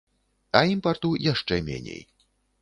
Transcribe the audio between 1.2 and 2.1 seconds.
яшчэ меней.